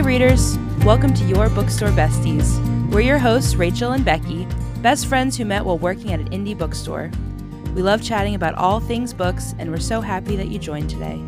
[0.00, 0.56] Hey, readers!
[0.82, 2.58] Welcome to Your Bookstore Besties.
[2.90, 4.46] We're your hosts, Rachele and Becky,
[4.80, 7.10] best friends who met while working at an indie bookstore.
[7.74, 11.20] We love chatting about all things books, and we're so happy that you joined today.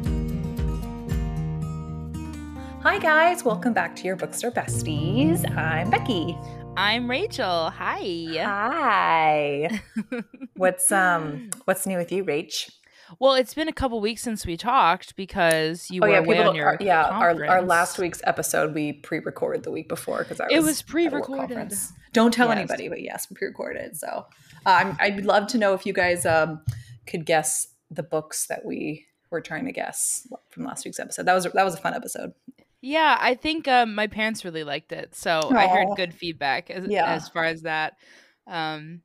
[2.80, 3.44] Hi, guys.
[3.44, 5.46] Welcome back to your bookstore besties.
[5.54, 6.34] I'm Becky.
[6.74, 7.70] I'm Rachele.
[7.72, 8.42] Hi.
[8.42, 9.82] Hi.
[10.56, 12.70] what's um What's new with you, Rach?
[13.18, 16.36] Well, it's been a couple weeks since we talked because you oh, were yeah, away
[16.36, 17.04] people, on your our, yeah.
[17.04, 20.80] Our, our last week's episode we pre-recorded the week before because I was It was
[20.80, 21.72] at a work pre-recorded.
[22.12, 22.58] Don't tell Yes.
[22.58, 23.96] anybody, but yes, we pre-recorded.
[23.96, 24.26] So
[24.66, 26.60] I'm, I'd love to know if you guys um
[27.06, 31.26] could guess the books that we were trying to guess from last week's episode.
[31.26, 32.32] That was that was a fun episode.
[32.80, 36.88] Yeah, I think um, my parents really liked it, so I heard good feedback as,
[36.88, 37.12] Yeah.
[37.14, 37.94] as far as that.
[38.48, 39.02] Um,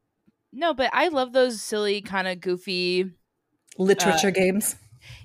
[0.51, 3.11] no, but I love those silly, kind of goofy.
[3.77, 4.75] Literature games.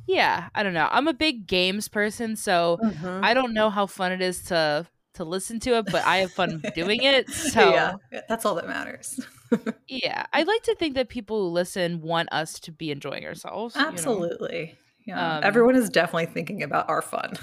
[0.06, 0.88] Yeah, I don't know.
[0.90, 3.24] I'm a big games person, so Mhm.
[3.24, 6.32] I don't know how fun it is to to listen to it, but I have
[6.32, 7.28] fun doing it.
[7.30, 9.20] So yeah, yeah, that's all that matters.
[9.88, 13.74] yeah, I like to think that people who listen want us to be enjoying ourselves.
[13.76, 13.88] you know?
[13.88, 14.78] Absolutely.
[15.06, 15.36] Yeah.
[15.38, 17.34] Um, Everyone is definitely thinking about our fun.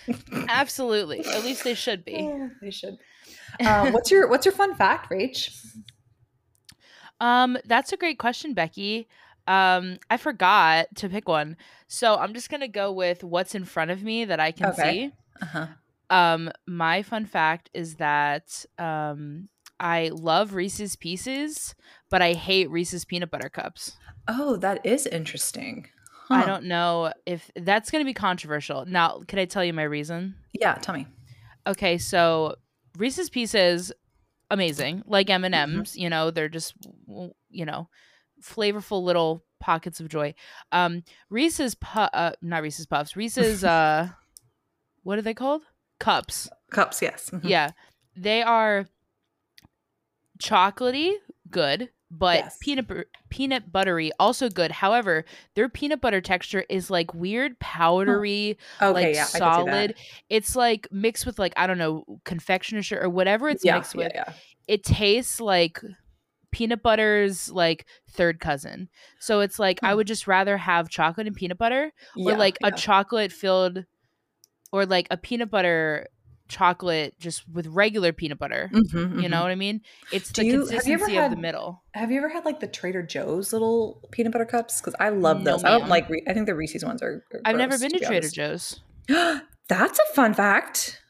[0.48, 1.24] absolutely.
[1.24, 2.28] At least they should be.
[2.60, 2.98] they should.
[3.60, 5.50] Uh, what's your What's your fun fact, Rach?
[7.20, 9.06] Um, that's a great question, Becky.
[9.46, 11.56] Um, I forgot to pick one,
[11.88, 14.82] so I'm just gonna go with what's in front of me that I can Okay.
[14.82, 15.12] see.
[15.42, 15.66] Uh-huh.
[16.10, 19.48] Um, my fun fact is that um,
[19.80, 21.74] I love Reese's Pieces,
[22.10, 23.96] but I hate Reese's peanut butter cups.
[24.28, 25.88] Oh, that is interesting.
[26.30, 28.86] I don't know if that's gonna be controversial.
[28.86, 30.36] Now, can I tell you my reason?
[30.52, 31.06] Yeah, tell me.
[31.66, 32.56] Okay, so
[32.96, 33.92] Reese's Pieces,
[34.50, 35.02] amazing.
[35.06, 36.74] Like M and M's, you know, they're just
[37.50, 37.88] you know,
[38.42, 40.34] flavorful little pockets of joy.
[40.72, 43.16] Um, Reese's pu- uh, not Reese's Puffs.
[43.16, 44.08] Reese's uh,
[45.04, 45.62] what are they called?
[46.00, 46.48] Cups.
[46.70, 47.30] Cups, yes.
[47.30, 47.40] Mhm.
[47.44, 47.70] Yeah,
[48.16, 48.86] they are
[50.42, 51.12] chocolatey,
[51.50, 52.56] good, but Yes.
[52.60, 54.70] peanut bur- peanut buttery, also good.
[54.72, 59.38] However, their peanut butter texture is like weird powdery Okay, like yeah, I could see
[59.38, 59.54] that.
[59.54, 59.94] solid.
[60.28, 63.94] It's like mixed with like I don't know confectioner sugar or whatever it's yeah, mixed
[63.94, 64.12] with.
[64.14, 64.32] yeah.
[64.68, 65.80] It tastes like
[66.52, 68.88] peanut butter's like third cousin.
[69.18, 69.96] So it's like I Hmm.
[69.96, 72.68] would just rather have chocolate and peanut butter or Yeah, like yeah.
[72.68, 73.84] a chocolate filled
[74.70, 76.06] or like a peanut butter
[76.48, 78.68] chocolate just with regular peanut butter.
[78.72, 78.92] Mhm,
[79.22, 79.30] You mhm.
[79.30, 79.80] know what I mean?
[80.12, 80.68] It's Do the you- have you
[80.98, 81.82] consistency of the middle.
[81.94, 84.80] Have you ever had like the Trader Joe's little peanut butter cups?
[84.80, 85.64] Because I love No, those.
[85.64, 86.08] I don't like.
[86.10, 87.24] Re- I think the Reese's ones are.
[87.32, 88.34] are I've never been to be Trader honest.
[88.34, 88.80] Joe's.
[89.68, 91.00] That's a fun fact,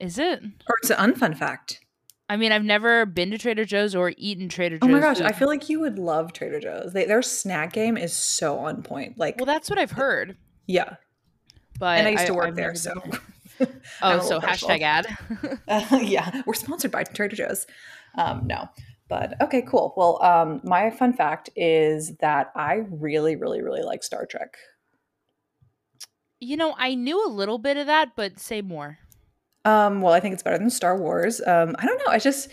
[0.00, 0.42] Is it?
[0.42, 1.80] or it's an unfun fact.
[2.28, 4.88] I mean, I've never been to Trader Joe's or eaten Trader Joe's.
[4.88, 5.26] Oh my gosh, food.
[5.26, 6.92] I feel like you would love Trader Joe's.
[6.92, 9.16] They, their snack game is so on point.
[9.16, 10.36] Like, Well, that's what I've heard.
[10.66, 10.96] yeah,
[11.78, 12.92] But and I used to work I've there, so.
[13.58, 13.68] there.
[14.02, 14.68] Oh, so partial.
[14.68, 15.06] hashtag ad.
[15.68, 17.66] Uh, yeah, we're sponsored by Trader Joe's.
[18.18, 18.68] Um, no,
[19.08, 19.94] but okay, cool.
[19.96, 24.56] Well, um, my fun fact is that I really, really, really like Star Trek.
[26.40, 28.98] you know, I knew a little bit of that, but say more.
[29.66, 31.40] Um, well, I think it's better than Star Wars.
[31.46, 32.12] Um, I don't know.
[32.12, 32.48] I just,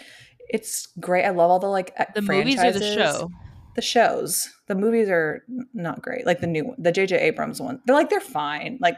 [0.49, 1.25] it's great.
[1.25, 3.29] I love all the like The movies or the show?
[3.75, 4.49] The shows.
[4.67, 5.43] The movies are
[5.73, 6.25] not great.
[6.25, 7.17] Like the new one, the J.J.
[7.19, 7.81] Abrams one.
[7.85, 8.77] They're like they're fine.
[8.81, 8.97] Like,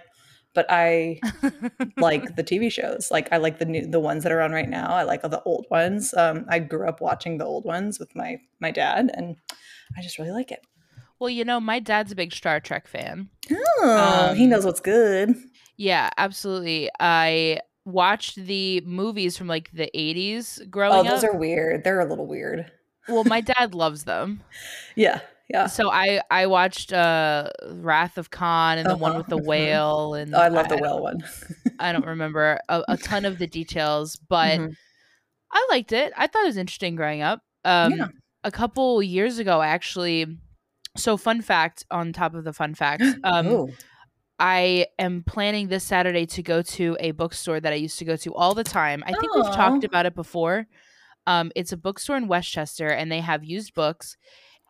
[0.53, 1.19] but I
[1.97, 3.09] like the TV shows.
[3.11, 4.93] Like I like the new the ones that are on right now.
[4.93, 6.13] I like all the old ones.
[6.13, 9.35] Um, I grew up watching the old ones with my my dad, and
[9.97, 10.59] I just really like it.
[11.19, 13.29] well, you know, my dad's a big Star Trek fan.
[13.51, 15.35] Oh, he Um, knows what's good.
[15.77, 16.89] Yeah, absolutely.
[16.99, 21.05] I watched the movies from like the 80s growing up.
[21.05, 21.31] Oh, those up.
[21.33, 21.83] are weird.
[21.83, 22.71] They're a little weird.
[23.07, 24.41] well, my dad loves them.
[24.95, 25.67] Yeah, yeah.
[25.67, 30.15] So I I watched uh Wrath of Khan and the one Uh-huh, with the whale
[30.15, 31.23] and Oh, I love the I, whale one.
[31.79, 34.75] I don't remember a, a ton of the details, but Mhm.
[35.51, 36.11] I liked it.
[36.17, 37.41] I thought it was interesting growing up.
[37.63, 38.07] Um, Yeah.
[38.43, 40.25] A couple years ago, actually.
[40.97, 43.05] So, fun fact on top of the fun facts.
[43.23, 43.69] Um, Ooh.
[44.39, 48.15] I am planning this Saturday to go to a bookstore that I used to go
[48.17, 49.03] to all the time.
[49.05, 50.67] I think we've talked about it before.
[51.27, 54.17] Um, it's a bookstore in Westchester, and they have used books.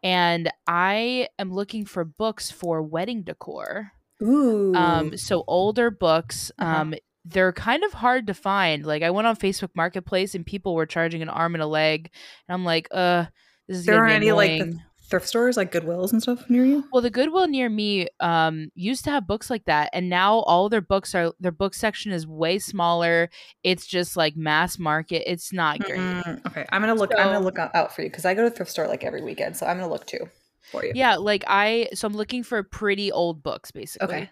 [0.03, 3.91] And I am looking for books for wedding decor.
[4.21, 4.73] Ooh.
[4.75, 6.51] Um, so older books.
[6.59, 6.81] Uh-huh.
[6.81, 6.95] Um,
[7.25, 8.85] they're kind of hard to find.
[8.85, 12.11] Like I went on Facebook Marketplace and people were charging an arm and a leg,
[12.47, 13.25] and I'm like, uh,
[13.67, 14.71] this is there aren't any like annoying.
[14.71, 14.79] the
[15.15, 16.83] thrift stores, like Goodwills and stuff near you.
[16.91, 20.67] Well, the Goodwill near me um, used to have books like that, and now all
[20.67, 23.29] their books are their book section is way smaller.
[23.63, 25.23] It's just like mass market.
[25.31, 25.99] It's not great.
[25.99, 27.11] Mm, okay, I'm gonna look.
[27.17, 29.55] I'm gonna look out for you because I go to thrift store like every weekend,
[29.55, 30.29] so I'm gonna look too
[30.71, 30.91] for you.
[30.95, 34.07] Yeah, like I so I'm looking for pretty old books basically.
[34.07, 34.29] Okay.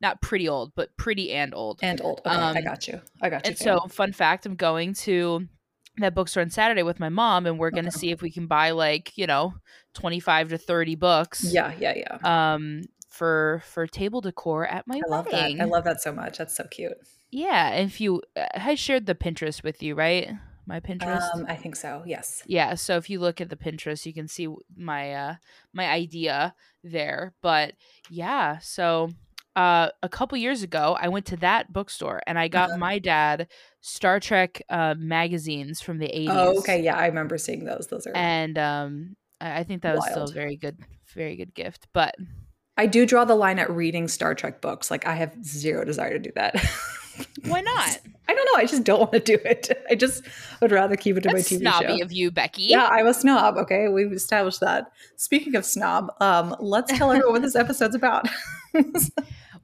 [0.00, 1.78] not pretty old, but pretty and old.
[1.82, 2.20] And old.
[2.26, 3.00] Okay, I Um, got you.
[3.22, 3.50] I got you.
[3.50, 5.46] And so, fun fact, I'm going to
[5.98, 7.98] that bookstore on Saturday with my mom, and we're going to Okay.
[7.98, 9.54] see if we can buy like you know
[9.94, 11.44] 25 to 30 books.
[11.52, 12.18] yeah, yeah, yeah.
[12.54, 15.50] Um, for for table decor at my I love that.
[15.50, 15.60] wedding.
[15.60, 16.38] I love that so much.
[16.38, 16.94] That's so cute.
[17.30, 20.30] Yeah, and if you, uh, I shared the Pinterest with you, right?
[20.66, 21.34] My Pinterest.
[21.34, 22.02] Um, I think so.
[22.06, 22.42] Yes.
[22.46, 25.34] yeah, so if you look at the Pinterest, you can see my uh
[25.72, 27.34] my idea there.
[27.42, 27.74] But
[28.08, 29.10] yeah, so
[29.56, 32.78] uh a couple years ago, I went to that bookstore and I got Uh-huh.
[32.78, 33.48] my dad
[33.86, 36.28] Star Trek uh magazines from the 80s.
[36.30, 36.82] Oh, okay.
[36.82, 37.88] Yeah, I remember seeing those.
[37.88, 38.16] Those are.
[38.16, 40.78] And um I I think that was still a very good
[41.14, 41.86] very good gift.
[41.92, 42.14] But
[42.78, 44.90] I do draw the line at reading Star Trek books.
[44.90, 46.56] Like I have zero desire to do that.
[47.44, 47.98] why not?
[48.26, 48.58] I don't know.
[48.58, 49.68] I just don't want to do it.
[49.90, 50.24] I just
[50.62, 52.04] would rather keep it to That's my TV snobby show.
[52.04, 52.62] of you, Becky.
[52.62, 53.58] Yeah, I'm a snob.
[53.58, 54.90] Okay, we've established that.
[55.16, 58.26] Speaking of snob, um, let's tell everyone what this episode's about.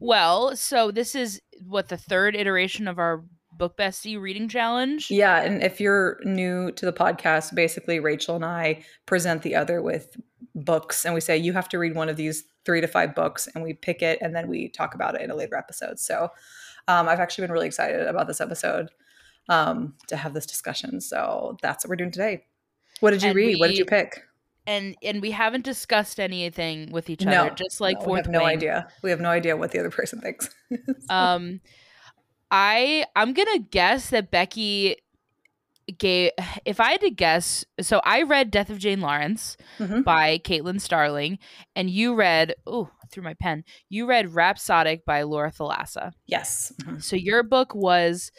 [0.00, 3.22] Well, so this is what the third iteration of our
[3.60, 5.10] book bestie reading challenge.
[5.10, 9.80] yeah, and if you're new to the podcast, basically Rachele and I present the other
[9.82, 10.16] with
[10.54, 13.48] books, and we say you have to read one of these three to five books,
[13.54, 15.98] and we pick it, and then we talk about it in a later episode.
[16.00, 16.30] So,
[16.88, 18.88] um, I've actually been really excited about this episode
[19.48, 21.00] um, to have this discussion.
[21.00, 22.44] So that's what we're doing today.
[23.00, 23.60] What did you And read?
[23.60, 24.24] what did you pick?
[24.66, 28.28] and and we haven't discussed anything with each No, other just like No, we have
[28.28, 28.88] no idea.
[29.02, 30.50] We have no idea what the other person thinks.
[31.10, 31.60] um
[32.50, 34.96] i i'm gonna guess that becky
[35.98, 36.30] gave
[36.64, 40.04] if i had to guess so i read death of jane lawrence Mhm.
[40.04, 41.38] by caitlin starling
[41.74, 46.72] and you read oh through my pen you read rhapsodic by laura thalassa Yes.
[46.82, 47.02] Mhm.
[47.02, 48.30] so your book was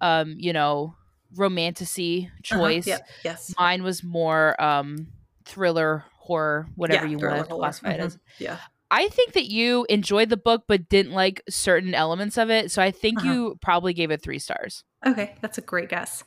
[0.00, 0.94] um you know
[1.36, 2.40] romantasy Uh-huh.
[2.42, 3.54] choice Yes.
[3.58, 5.08] mine was more um
[5.44, 8.04] thriller horror whatever Yeah, you want to classify it Mhm.
[8.06, 8.58] as Yeah.
[8.90, 12.70] I think that you enjoyed the book but didn't like certain elements of it.
[12.70, 13.28] So I think Uh-huh.
[13.32, 14.84] you probably gave it three stars.
[15.06, 16.22] Okay, that's a great guess.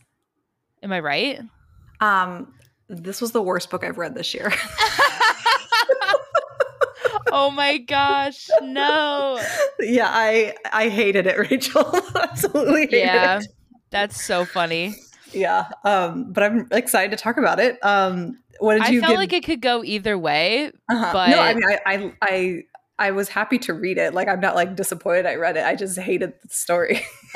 [0.84, 1.42] Am I right?
[2.02, 2.54] Um,
[2.90, 4.52] this was the worst book I've read this year.
[7.32, 8.48] oh my gosh.
[8.62, 9.42] No.
[9.80, 12.16] yeah, I I hated it, Rachele.
[12.32, 13.40] Absolutely hated Yeah.
[13.40, 13.48] it.
[13.90, 14.96] That's so funny.
[15.34, 15.68] Yeah.
[15.84, 17.78] Um, but I'm excited to talk about it.
[17.84, 19.18] Um, what did I you I felt give?
[19.20, 20.72] like it could go either way.
[20.90, 21.10] uh-huh.
[21.14, 22.64] but- no, I mean, I, I I
[23.00, 24.14] I was happy to read it.
[24.14, 25.64] Like, I'm not like disappointed I read it.
[25.64, 27.06] I just hated the story.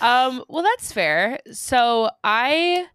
[0.00, 1.38] um, well that's fair.
[1.52, 2.86] So I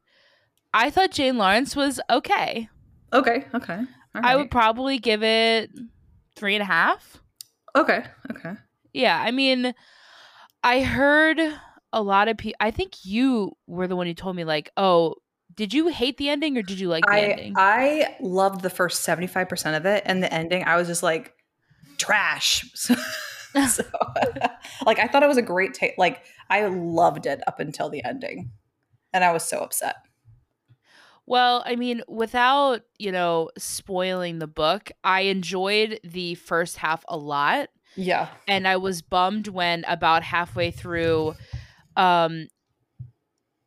[0.74, 2.70] I thought Jane Lawrence was okay.
[3.14, 3.46] okay.
[3.54, 3.80] Okay.
[4.16, 5.72] All I would probably give it
[6.36, 7.22] three and a half.
[7.76, 8.04] Okay.
[8.32, 8.54] Okay.
[8.94, 9.74] Yeah, I mean,
[10.64, 11.40] I heard
[11.94, 12.58] a lot of people.
[12.60, 15.16] I think you were the one who told me, like, oh,
[15.56, 17.54] did you hate the ending or did you like the I ending?
[17.58, 21.34] I loved the first 75% of it and the ending I was just like
[21.98, 22.66] trash.
[23.52, 23.84] So, so,
[24.86, 26.22] like I thought it was a great take like
[26.52, 28.52] I loved it up until the ending.
[29.12, 29.96] And I was so upset.
[31.26, 37.18] well, I mean, without, you know, spoiling the book, I enjoyed the first half a
[37.18, 37.70] lot.
[37.96, 38.30] Yeah.
[38.48, 41.34] And I was bummed when about halfway through,
[42.00, 42.48] um,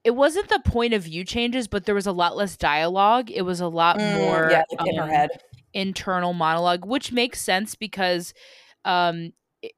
[0.04, 3.30] it wasn't the point of view changes, but there was a lot less dialogue.
[3.30, 5.30] It was a lot more Mm, yeah, like in her um, head.
[5.74, 8.34] internal monologue, which makes sense because,
[8.84, 9.32] um,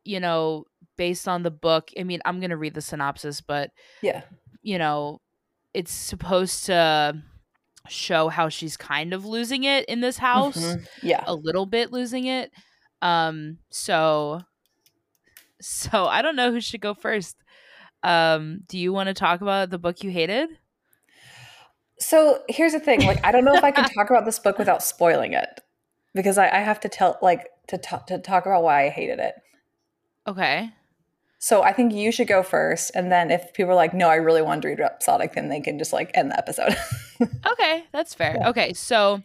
[0.04, 0.64] you know,
[0.96, 3.70] based on the book, I mean, I'm gonna read the synopsis, but
[4.02, 4.22] Yeah.
[4.62, 5.20] you know,
[5.74, 7.22] it's supposed to
[7.88, 10.86] show how she's kind of losing it in this house, Mhm.
[11.02, 11.24] Yeah.
[11.26, 12.52] a little bit losing it.
[13.02, 14.42] Um, so,
[15.60, 17.36] so I don't know who should go first.
[18.04, 20.50] Um, do you want to talk about the book you hated?
[21.98, 23.04] So here's the thing.
[23.06, 25.60] Like I don't know if I can talk about this book without spoiling it.
[26.14, 29.18] Because I, I have to tell like to talk to talk about why I hated
[29.18, 29.34] it.
[30.26, 30.70] Okay.
[31.38, 34.14] So I think you should go first, and then if people are like, "No, I
[34.14, 36.76] really want to read Rhapsodic," then they can just like end the episode.
[37.46, 38.36] Okay, that's fair.
[38.40, 38.48] Yeah.
[38.48, 39.22] Okay, so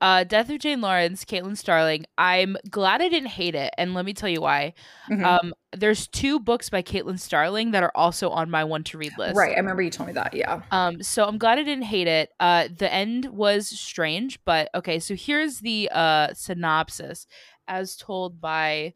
[0.00, 2.04] uh Death of Jane Lawrence, Caitlin Starling.
[2.18, 4.74] I'm glad I didn't hate it, and let me tell you why.
[5.10, 5.24] Mhm.
[5.24, 9.12] Um there's two books by Caitlin Starling that are also on my one to read
[9.18, 9.36] list.
[9.36, 10.34] right, I remember you told me that.
[10.34, 10.62] Yeah.
[10.70, 12.30] Um so I'm glad I didn't hate it.
[12.40, 17.26] Uh the end was strange, but okay, so here's the uh synopsis
[17.68, 18.94] as told by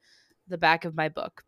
[0.48, 1.44] the back of my book.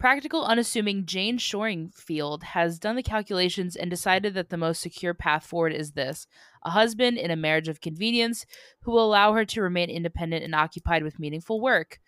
[0.00, 5.44] Practical, unassuming Jane Shoringfield has done the calculations and decided that the most secure path
[5.44, 6.26] forward is this
[6.64, 8.46] a husband in a marriage of convenience
[8.80, 12.00] who will allow her to remain independent and occupied with meaningful work.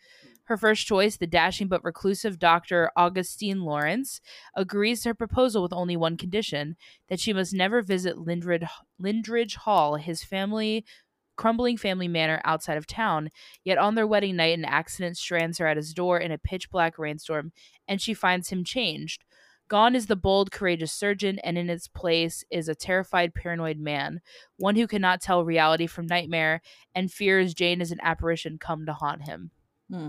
[0.44, 2.90] Her first choice, the dashing but reclusive Dr.
[2.96, 4.22] Augustine Lawrence,
[4.56, 6.76] agrees to her proposal with only one condition
[7.08, 10.84] that she must never visit Lindridge Hall, his family
[11.36, 13.30] crumbling family manor outside of town.
[13.64, 16.70] Yet on their wedding night, an accident strands her at his door in a pitch
[16.70, 17.52] black rainstorm,
[17.88, 19.24] and she finds him changed.
[19.68, 24.20] Gone is the bold, courageous surgeon, and in its place is a terrified, paranoid man,
[24.58, 26.60] one who cannot tell reality from nightmare
[26.94, 29.50] and fears Jane is an apparition come to haunt him.
[29.92, 30.08] Hmm.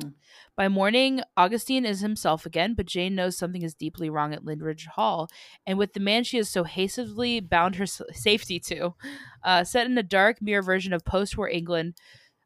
[0.56, 4.86] By morning, Augustine is himself again, but Jane knows something is deeply wrong at Lindridge
[4.86, 5.28] Hall,
[5.68, 8.96] and with the man she has so hastily bound her safety to.
[9.44, 11.96] Uh, set in a dark mirror version of post-war England,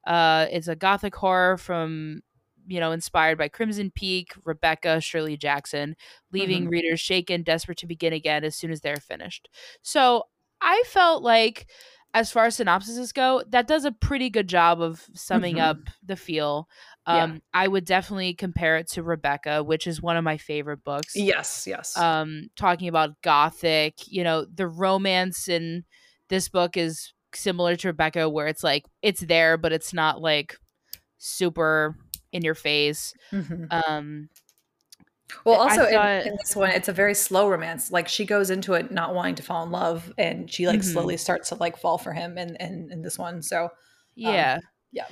[0.08, 2.22] uh, it's a gothic horror from,
[2.66, 5.96] you know, inspired by Crimson Peak, Rebecca, Shirley Jackson,
[6.32, 9.48] leaving readers shaken, desperate to begin again as soon as they're finished.
[9.84, 10.24] So
[10.60, 11.70] I felt like,
[12.14, 15.62] as far as synopsises go, that does a pretty good job of summing Mhm.
[15.62, 16.68] up the feel.
[17.08, 17.24] Yeah.
[17.24, 21.16] Um, I would definitely compare it to Rebecca, which is one of my favorite books.
[21.16, 21.96] Yes, yes.
[21.98, 25.86] Um, talking about gothic, you know, the romance in
[26.30, 30.58] this book is similar to Rebecca, where it's like it's there, but it's not like
[31.18, 31.96] super
[32.34, 33.14] in your face.
[33.32, 33.68] Mhm.
[33.72, 34.30] Um,
[35.46, 37.92] Well, also in, thought- in this one, it's a very slow romance.
[37.92, 40.92] Like she goes into it not wanting to fall in love, and she like Mhm.
[40.94, 42.38] slowly starts to like fall for him.
[42.38, 43.70] In in, in this one, so
[44.16, 44.60] yeah,
[44.92, 45.06] yeah.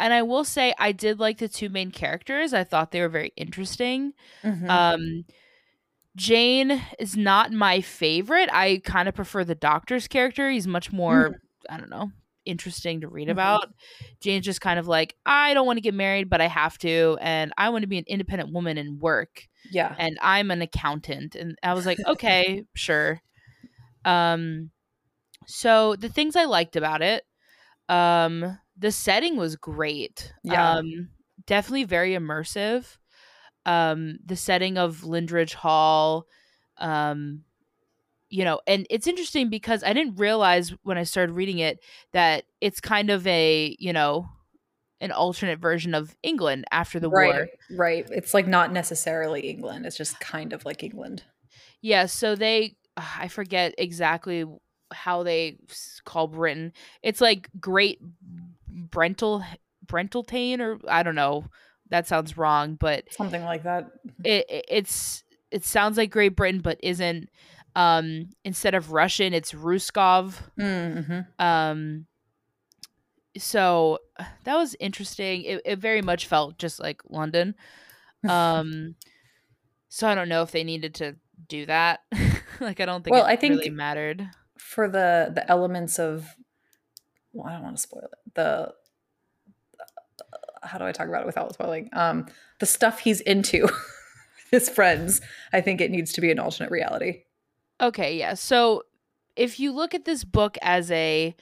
[0.00, 2.52] And I will say, I did like the two main characters.
[2.52, 4.12] I thought they were very interesting.
[4.42, 4.68] Mhm.
[4.68, 5.24] Um,
[6.16, 8.48] Jane is not my favorite.
[8.52, 10.50] I kind of prefer the doctor's character.
[10.50, 12.10] He's much more, I don't know,
[12.44, 13.32] interesting to read Mhm.
[13.32, 13.72] about.
[14.20, 17.16] Jane's just kind of like, I don't want to get married, but I have to,
[17.20, 21.36] and I want to be an independent woman and work, yeah, and I'm an accountant.
[21.36, 23.22] And I was like, okay, sure.
[24.04, 24.70] Um,
[25.46, 27.24] so the things I liked about it,
[27.88, 30.32] um, the setting was great.
[30.42, 30.76] Yeah.
[30.76, 31.10] Um,
[31.46, 32.96] definitely very immersive.
[33.66, 36.26] Um, the setting of Lindridge Hall,
[36.78, 37.44] um,
[38.30, 41.80] you know, and it's interesting because I didn't realize when I started reading it
[42.12, 44.28] that it's kind of a, you know,
[45.00, 47.48] an alternate version of England after the right, war.
[47.72, 48.06] right.
[48.10, 49.84] It's like not necessarily England.
[49.84, 51.24] It's just kind of like England.
[51.82, 54.44] Yeah, so they I forget exactly
[54.92, 55.58] how they
[56.04, 56.72] call Britain.
[57.02, 58.00] It's like Great
[58.90, 59.44] Brental
[59.86, 61.44] Brentaltane or I don't know.
[61.90, 63.90] That sounds wrong, but Something like that.
[64.24, 67.28] it, it it's it sounds like Great Britain but isn't
[67.76, 70.34] um instead of Russian it's Ruskov.
[70.58, 71.20] Mm-hmm.
[71.44, 72.06] Um
[73.38, 73.98] so
[74.44, 75.42] that was interesting.
[75.42, 77.54] It it very much felt just like London.
[78.28, 78.96] Um
[79.88, 81.16] so I don't know if they needed to
[81.48, 82.00] do that.
[82.60, 84.28] like I don't think Well, it I think- really mattered.
[84.58, 86.36] For the the elements of,
[87.32, 88.34] well, I don't want to spoil it.
[88.34, 88.72] The
[90.62, 91.88] how do I talk about it without spoiling?
[91.92, 92.26] Um,
[92.58, 93.68] the stuff he's into,
[94.50, 95.20] his friends.
[95.52, 97.22] I think it needs to be an alternate reality.
[97.80, 98.34] Okay, yeah.
[98.34, 98.82] So
[99.36, 101.34] if you look at this book as a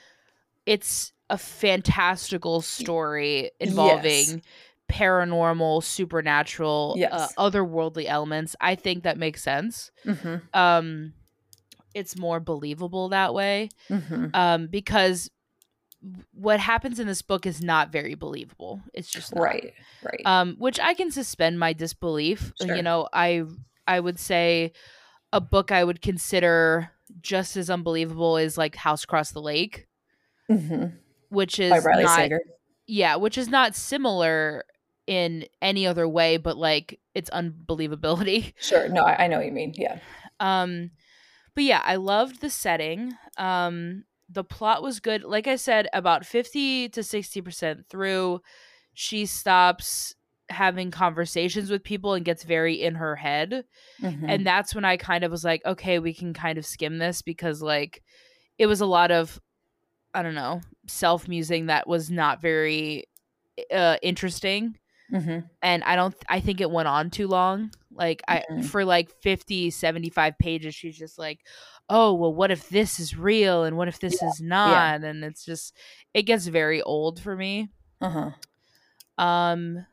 [0.67, 4.43] it's a fantastical story involving
[4.89, 9.91] paranormal, supernatural, uh, otherworldly elements, I think that makes sense.
[10.05, 10.37] Mm-hmm.
[10.55, 11.15] Um
[11.95, 13.71] it's more believable that way.
[13.91, 14.27] Mm-hmm.
[14.35, 15.31] Um because
[16.33, 18.81] what happens in this book is not very believable.
[18.95, 19.43] It's just not.
[19.43, 20.23] Right, right.
[20.25, 22.53] um, which I can suspend my disbelief.
[22.61, 22.77] Sure.
[22.77, 23.45] You know, I
[23.87, 24.73] I would say
[25.33, 26.91] a book I would consider
[27.21, 29.89] just as unbelievable is like House Across the Lake,
[30.51, 30.97] mm-hmm.
[31.31, 32.41] which is By Riley not Sager.
[32.87, 34.65] yeah, which is not similar
[35.07, 38.53] in any other way, but like its unbelievability.
[38.61, 38.89] Sure.
[38.89, 39.73] No, I, I know what you mean.
[39.75, 39.99] Yeah.
[40.39, 40.91] Um,
[41.55, 43.15] but yeah, I loved the setting.
[43.37, 45.25] Um, the plot was good.
[45.25, 48.41] Like I said, about 50 to 60% through,
[48.95, 50.15] she stops
[50.51, 53.65] having conversations with people and gets very in her head.
[54.01, 54.25] Mhm.
[54.27, 57.23] And that's when I kind of was like, okay, we can kind of skim this
[57.23, 58.03] because, like,
[58.59, 59.41] it was a lot of,
[60.15, 63.05] I don't know, self musing that was not very
[63.73, 64.79] uh, interesting
[65.13, 65.49] Mhm.
[65.63, 68.65] and i don't i think it went on too long like i Mhm.
[68.65, 71.41] for like 50 75 pages she's just like
[71.89, 75.45] oh well what if this is real and what if this is not and it's
[75.45, 75.75] just
[76.15, 77.69] it gets very old for me
[78.01, 78.31] Uh-huh.
[79.17, 79.87] um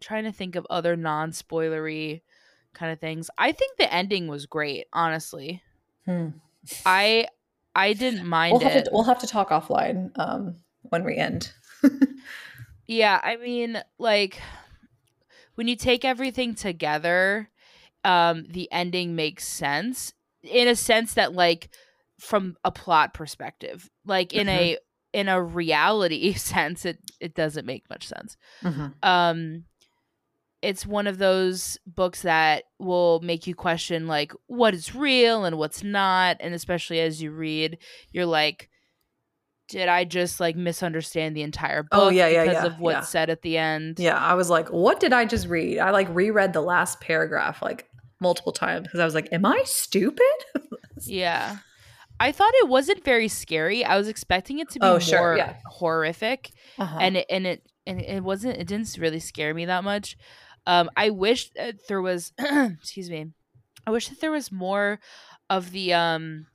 [0.00, 2.22] trying to think of other non-spoilery
[2.74, 5.62] kind of things i think the ending was great honestly
[6.06, 6.28] Hmm.
[6.86, 7.26] i
[7.76, 11.16] i didn't mind We'll have, it to, we'll have to talk offline um, when we
[11.16, 11.52] end.
[12.86, 14.40] Yeah, I mean, like
[15.54, 17.50] when you take everything together,
[18.04, 20.12] um, the ending makes sense
[20.42, 21.70] in a sense that like
[22.18, 23.88] from a plot perspective.
[24.04, 24.78] Like in a
[25.12, 28.36] in a reality sense, it it doesn't make much sense.
[28.62, 28.94] Mhm.
[29.02, 29.64] Um
[30.62, 35.58] it's one of those books that will make you question like what is real and
[35.58, 37.78] what's not and especially as you read
[38.12, 38.70] you're like
[39.72, 42.94] did I just like misunderstand the entire book Oh, yeah, yeah, because yeah, of what's
[42.94, 43.00] yeah.
[43.00, 43.98] said at the end?
[43.98, 45.78] Yeah, I was like, what did I just read?
[45.78, 47.88] I like reread the last paragraph like
[48.20, 50.22] multiple times because I was like, am I stupid?
[51.04, 51.56] Yeah.
[52.20, 53.84] I thought it wasn't very scary.
[53.84, 55.54] I was expecting it to be Oh, more sure, yeah.
[55.66, 56.50] horrific.
[56.78, 56.98] Uh-huh.
[57.00, 60.16] and it and it and it wasn't it didn't really scare me that much
[60.68, 63.26] um i wish that there was excuse me
[63.88, 65.00] i wish that there was more
[65.50, 66.46] of the um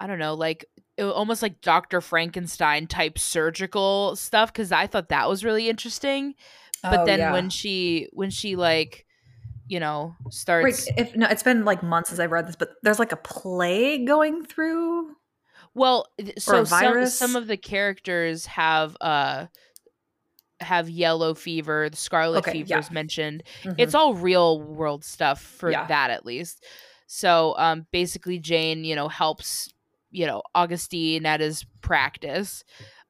[0.00, 0.64] i don't know like
[0.96, 6.34] it, almost like dr frankenstein type surgical stuff because i thought that was really interesting
[6.82, 7.32] but Oh, then yeah.
[7.32, 9.06] when she when she like
[9.68, 12.70] you know starts Right, if no, it's been like months since I've read this, but
[12.82, 15.14] there's like a plague going through.
[15.74, 16.06] Well,
[16.38, 19.46] so some some of the characters have uh
[20.60, 22.78] have yellow fever, the scarlet Okay, fever yeah.
[22.78, 23.42] is mentioned.
[23.64, 23.74] Mhm.
[23.78, 25.86] It's all real world stuff for Yeah.
[25.86, 26.64] that at least.
[27.06, 29.72] So um basically Jane, you know, helps,
[30.14, 32.64] you know, Augustine at his practice.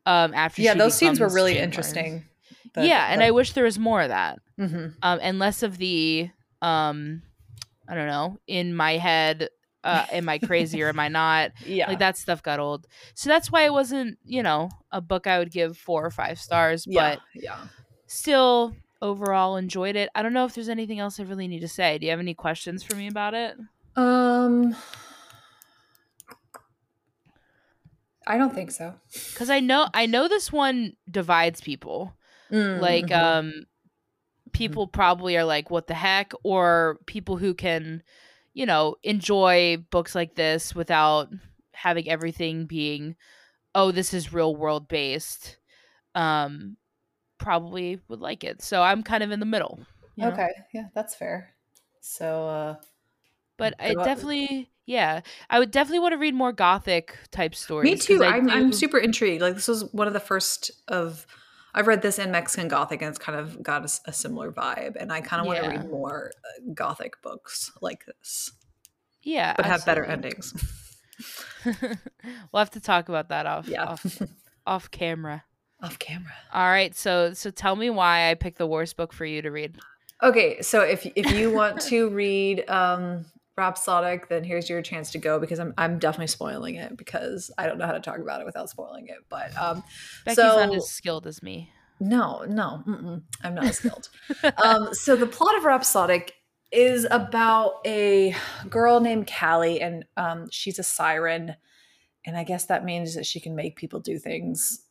[0.06, 1.76] Um after yeah, she those scenes were really Jane Lawrence.
[1.76, 2.24] interesting.
[2.76, 4.38] yeah, and I wish there was more of that.
[4.58, 6.30] hmm Um and less of the
[6.62, 7.22] um
[7.88, 9.48] I don't know, in my head
[9.84, 11.52] uh am I crazy or am I not?
[11.66, 15.26] yeah, like that stuff got old so that's why it wasn't you know a book
[15.26, 17.58] i would give four or five stars yeah, but yeah.
[18.06, 21.68] still overall enjoyed it i don't know if there's anything else i really need to
[21.68, 23.56] say do you have any questions for me about it
[23.96, 24.74] Um,
[28.26, 28.98] I don't think so.
[29.32, 32.16] because i know i know this one divides people
[32.50, 33.12] Mm, like mhm.
[33.12, 33.52] um
[34.52, 38.02] people probably are like what the heck or people who can
[38.54, 41.28] you know enjoy books like this without
[41.74, 43.16] having everything being
[43.74, 45.58] oh this is real world based
[46.14, 46.76] um
[47.38, 50.38] probably would like it so i'm kind of in the middle you know?
[50.38, 51.54] okay, yeah, that's fair.
[52.00, 52.76] So, uh,
[53.56, 57.90] but i out- definitely yeah i would definitely want to read more gothic type stories
[57.90, 58.22] Me too.
[58.24, 59.42] I'm, I'm super intrigued.
[59.42, 61.26] Like, this was one of the first of.
[61.76, 64.94] I've read this in Mexican Gothic, and it's kind of got a similar vibe.
[64.94, 65.70] And I kind of want to Yeah.
[65.80, 68.52] read more uh, Gothic books like this,
[69.22, 70.54] yeah but have better endings.
[71.64, 71.98] we'll
[72.54, 74.22] have to talk about that off Yeah, off,
[74.66, 75.44] off camera
[75.82, 76.32] off camera.
[76.52, 79.50] All right, so so tell me why I picked the worst book for you to
[79.50, 79.76] read.
[80.22, 85.18] Okay, so if if you want to read um Rhapsodic, then here's your chance to
[85.18, 88.40] go because I'm I'm definitely spoiling it because I don't know how to talk about
[88.40, 89.18] it without spoiling it.
[89.28, 89.82] But um,
[90.24, 91.70] Becky's so not as skilled as me.
[92.00, 94.08] no, no, mm-mm, I'm not skilled.
[94.64, 96.34] um, so the plot of Rhapsodic
[96.72, 98.34] is about a
[98.68, 101.54] girl named Callie, and um, she's a siren,
[102.26, 104.83] and I guess that means that she can make people do things.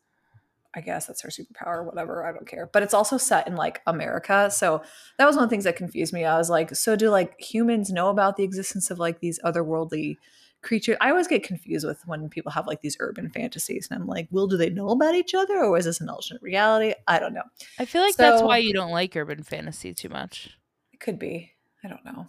[0.75, 2.25] I guess that's her superpower, whatever.
[2.25, 2.69] I don't care.
[2.71, 4.49] But it's also set in like America.
[4.49, 4.81] So
[5.17, 6.25] that was one of the things that confused me.
[6.25, 10.17] I was like, so do like humans know about the existence of like these otherworldly
[10.63, 10.97] creatures?
[10.99, 13.87] I always get confused with when people have like these urban fantasies.
[13.91, 16.41] And I'm like, well, do they know about each other or is this an alternate
[16.41, 16.93] reality?
[17.07, 17.43] I don't know.
[17.77, 20.57] I feel like that's why you don't like urban fantasy too much.
[20.91, 21.51] It could be.
[21.83, 22.27] I don't know.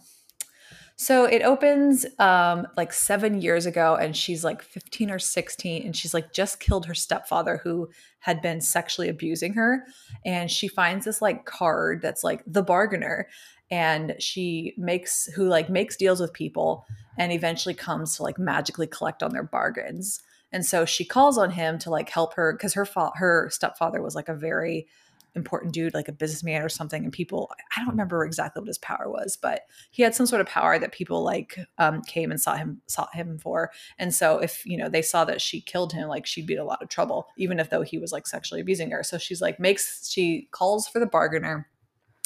[0.97, 5.95] So it opens um, like seven years ago, and she's like 15 or 16, and
[5.95, 9.85] she's like just killed her stepfather who had been sexually abusing her.
[10.25, 13.27] And she finds this like card that's like the bargainer,
[13.69, 16.85] and she makes who like makes deals with people
[17.17, 20.21] and eventually comes to like magically collect on their bargains.
[20.53, 24.01] And so she calls on him to like help her because her fa- her stepfather
[24.01, 24.87] was like a very
[25.35, 27.03] important dude, like a businessman or something.
[27.03, 30.41] And people, I don't remember exactly what his power was, but he had some sort
[30.41, 33.71] of power that people like um, came and saw him sought him for.
[33.99, 36.59] And so if you know they saw that she killed him, like she'd be in
[36.59, 39.03] a lot of trouble, even if though he was like sexually abusing her.
[39.03, 41.67] So she's like makes she calls for the bargainer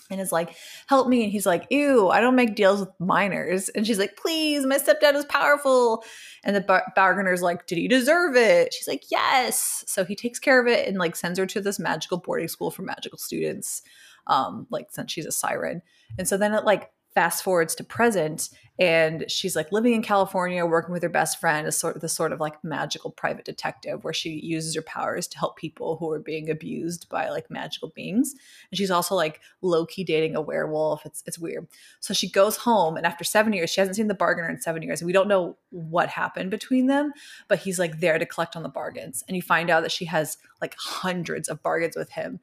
[0.09, 0.55] and is like,
[0.87, 1.23] help me.
[1.23, 3.69] And he's like, ew, I don't make deals with minors.
[3.69, 6.03] And she's like, please, my stepdad is powerful.
[6.43, 8.73] And the bar- bargainer's like, did he deserve it?
[8.73, 9.83] She's like, yes.
[9.87, 12.71] So he takes care of it and like sends her to this magical boarding school
[12.71, 13.81] for magical students,
[14.27, 15.81] um, like since she's a siren.
[16.17, 20.65] And so then it like fast forwards to present and she's like living in California,
[20.65, 24.05] working with her best friend as sort of the sort of like magical private detective
[24.05, 27.89] where she uses her powers to help people who are being abused by like magical
[27.89, 28.35] beings.
[28.71, 31.05] And she's also like low key dating a werewolf.
[31.05, 31.67] It's it's weird.
[31.99, 34.81] So she goes home, and after seven years, she hasn't seen the bargainer in seven
[34.81, 37.11] years, we don't know what happened between them.
[37.49, 40.05] But he's like there to collect on the bargains, and you find out that she
[40.05, 42.39] has like hundreds of bargains with him,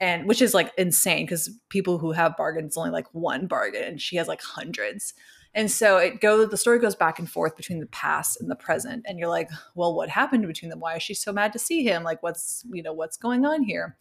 [0.00, 4.00] and which is like insane because people who have bargains only like one bargain, and
[4.00, 5.14] she has like hundreds.
[5.52, 6.48] And so it goes.
[6.48, 9.50] The story goes back and forth between the past and the present, and you're like,
[9.74, 10.80] well, what happened between them?
[10.80, 12.02] Why is she so mad to see him?
[12.04, 13.96] Like, what's you know what's going on here?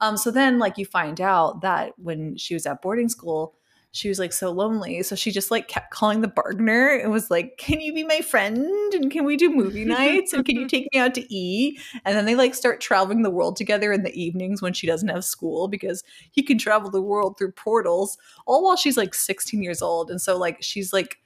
[0.00, 3.54] Um, so then, like, you find out that when she was at boarding school,
[3.94, 5.02] she was like so lonely.
[5.02, 8.20] So she just like kept calling the bargainer and was like, Can you be my
[8.20, 8.58] friend?
[8.94, 10.32] And can we do movie nights?
[10.32, 11.78] And can you take me out to eat?
[12.06, 15.10] And then they like start traveling the world together in the evenings when she doesn't
[15.10, 19.62] have school because he can travel the world through portals, all while she's like 16
[19.62, 20.10] years old.
[20.10, 21.18] And so like she's like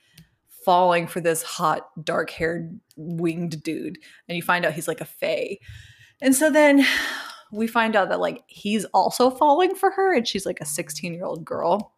[0.64, 3.98] falling for this hot, dark haired, winged dude.
[4.28, 5.58] And you find out he's like a fae.
[6.20, 6.84] And so then
[7.52, 11.14] we find out that like he's also falling for her and she's like a 16
[11.14, 11.92] year old girl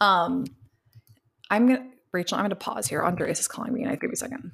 [0.00, 0.44] um,
[1.50, 2.34] I'm gonna Rachele.
[2.34, 3.04] I'm gonna pause here.
[3.04, 4.52] Andreas is calling me, and I give you a second.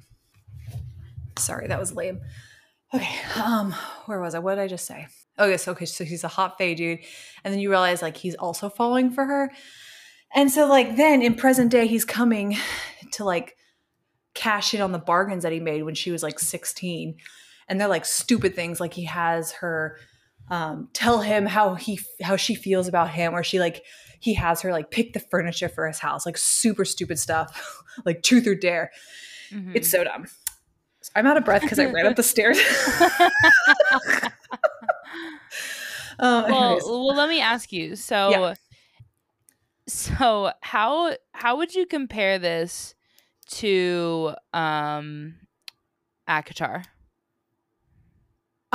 [1.37, 2.21] Sorry, that was lame.
[2.93, 3.73] Okay, um,
[4.05, 4.39] where was I?
[4.39, 5.07] What did I just say?
[5.37, 5.85] Oh yes, okay.
[5.85, 6.99] So he's a hot fae dude,
[7.43, 9.51] and then you realize like he's also falling for her,
[10.33, 12.57] and so like then in present day he's coming
[13.11, 13.55] to like
[14.33, 17.17] cash in on the bargains that he made when she was like 16,
[17.67, 19.97] and they're like stupid things like he has her
[20.49, 23.83] um, tell him how he how she feels about him, or she like
[24.19, 28.23] he has her like pick the furniture for his house, like super stupid stuff, like
[28.23, 28.91] truth or dare.
[29.51, 29.73] Mm-hmm.
[29.75, 30.25] It's so dumb.
[31.15, 32.57] I'm out of breath because I ran up the stairs.
[32.99, 34.29] uh,
[36.19, 37.95] well, well, let me ask you.
[37.95, 38.53] So, yeah.
[39.87, 42.95] so how how would you compare this
[43.49, 45.35] to um,
[46.27, 46.85] ACOTAR?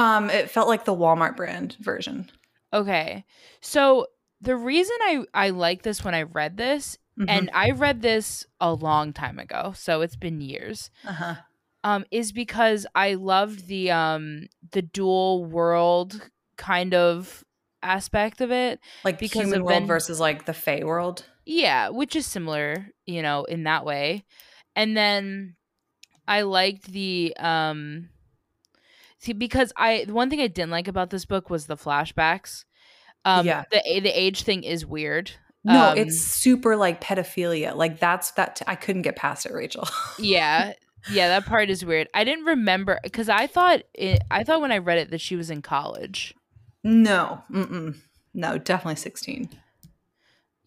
[0.00, 2.30] Um, it felt like the Walmart brand version.
[2.72, 3.26] Okay,
[3.60, 4.06] so
[4.40, 7.28] the reason I I like this when I read this, mm-hmm.
[7.28, 10.90] and I read this a long time ago, so it's been years.
[11.06, 11.34] Uh-huh.
[11.84, 17.44] Um, is because I loved the um the dual world kind of
[17.82, 21.26] aspect of it, like because human world ben- versus like the Fey world.
[21.44, 24.24] Yeah, which is similar, you know, in that way.
[24.74, 25.56] And then
[26.26, 28.08] I liked the um
[29.20, 32.64] see because I the one thing I didn't like about this book was the flashbacks.
[33.24, 33.64] Um, yeah.
[33.70, 35.30] The the age thing is weird.
[35.62, 37.74] No, um, it's super like pedophilia.
[37.76, 38.56] Like that's that.
[38.56, 39.90] T- I couldn't get past it, Rachele.
[40.18, 40.72] yeah,
[41.10, 42.08] yeah, that part is weird.
[42.14, 45.36] I didn't remember because I thought it, I thought when I read it that she
[45.36, 46.34] was in college.
[46.82, 47.96] No, Mm-mm.
[48.32, 49.50] no, definitely sixteen.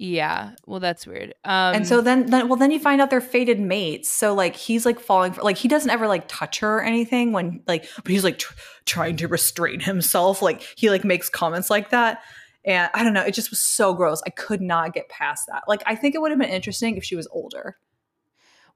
[0.05, 1.33] Yeah, well, that's weird.
[1.45, 4.09] Um, and so then, then, well, then you find out they're fated mates.
[4.09, 7.31] So like he's like falling for like he doesn't ever like touch her or anything
[7.31, 10.41] when like, but he's like tr- trying to restrain himself.
[10.41, 12.21] Like he like makes comments like that.
[12.65, 14.21] And I don't know, it just was so gross.
[14.27, 15.63] I could not get past that.
[15.69, 17.77] Like, I think it would have been interesting if she was older.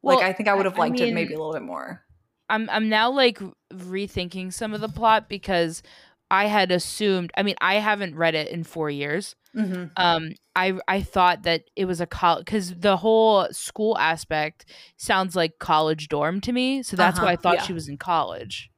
[0.02, 1.62] Well, like, I think I would have liked I mean, it maybe a little bit
[1.62, 2.06] more.
[2.50, 3.42] I'm I'm now like
[3.74, 5.84] rethinking some of the plot because
[6.30, 7.32] I had assumed.
[7.38, 9.36] I mean, I haven't read it in four years.
[9.56, 9.86] Mm-hmm.
[9.96, 14.66] Um, I I thought that it was a college because the whole school aspect
[14.98, 16.84] sounds like college dorm to me.
[16.84, 17.26] So that's uh-huh.
[17.26, 17.64] why I thought yeah.
[17.64, 18.70] she was in college.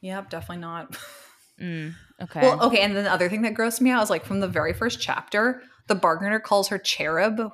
[0.00, 0.96] Yep, definitely not.
[1.60, 2.40] Mm, okay.
[2.42, 2.80] Well, okay.
[2.80, 5.00] And then the other thing that grossed me out was like from the very first
[5.00, 7.52] chapter, the bargainer calls her cherub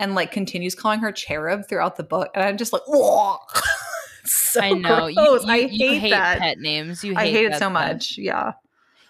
[0.00, 2.30] and like continues calling her cherub throughout the book.
[2.34, 3.36] And I'm just like, whoa.
[4.24, 5.06] so I know.
[5.06, 6.38] You, you, I hate, hate that.
[6.38, 7.02] pet names.
[7.02, 8.16] You hate I hate it so much.
[8.16, 8.52] Yeah.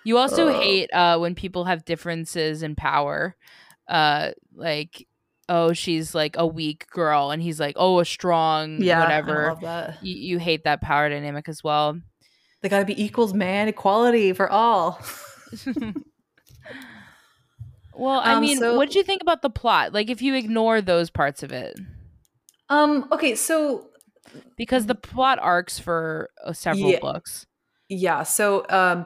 [0.08, 0.62] You also Ugh.
[0.62, 3.36] hate uh, when people have differences in power.
[3.86, 5.06] Uh, like,
[5.50, 9.94] oh, she's like a weak girl, and he's like, oh, a strong, yeah, whatever.
[10.00, 12.00] You, you hate that power dynamic as well.
[12.62, 13.68] They got to be equals, man.
[13.68, 14.98] Equality for all.
[17.94, 19.92] well, I um, mean, so, what do you think about the plot?
[19.92, 21.78] Like, if you ignore those parts of it.
[22.70, 23.08] Um.
[23.12, 23.34] Okay.
[23.34, 23.90] So,
[24.56, 27.44] because the plot arcs for uh, several yeah, books.
[27.90, 28.22] Yeah.
[28.22, 29.04] So, um,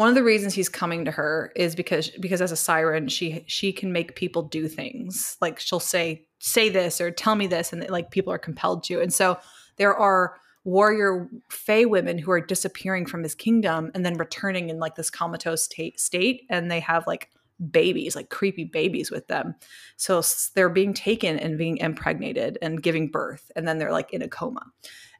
[0.00, 3.44] one of the reasons he's coming to her is because because as a siren, she
[3.46, 5.36] she can make people do things.
[5.42, 9.02] Like she'll say say this or tell me this, and like people are compelled to.
[9.02, 9.38] And so
[9.76, 14.78] there are warrior fey women who are disappearing from his kingdom and then returning in
[14.78, 17.28] like this comatose t- state and they have like
[17.70, 19.54] babies like creepy babies with them
[19.96, 20.22] so
[20.54, 24.28] they're being taken and being impregnated and giving birth and then they're like in a
[24.28, 24.64] coma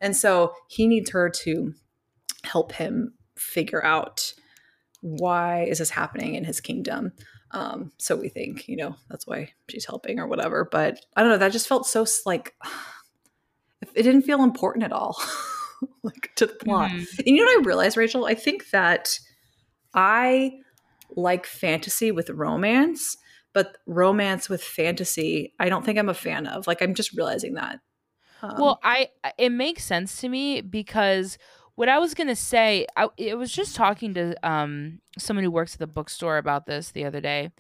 [0.01, 1.75] and so he needs her to
[2.45, 4.35] help him figure out
[5.01, 7.13] why is this happening in his kingdom?
[7.53, 11.31] Um so we think you know that's why she's helping or whatever but i don't
[11.31, 12.55] know that just felt so like
[13.95, 15.21] it didn't feel important at all
[16.03, 16.91] like to the plot.
[16.91, 17.19] Mm-hmm.
[17.19, 18.27] and you know what i realized rachel?
[18.27, 19.19] I think that
[19.95, 20.53] i
[21.17, 23.17] like fantasy with romance
[23.53, 27.55] but romance with fantasy i don't think i'm a fan of like i'm just realizing
[27.55, 27.81] that.
[28.43, 29.09] Um, well i
[29.39, 31.37] it makes sense to me because
[31.75, 35.75] what i was gonna say i it was just talking to um someone who works
[35.75, 37.51] at the bookstore about this the other day